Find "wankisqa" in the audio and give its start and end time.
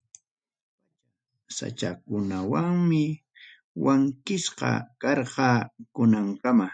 3.84-4.70